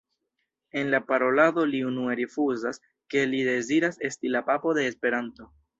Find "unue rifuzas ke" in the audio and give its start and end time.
1.91-3.27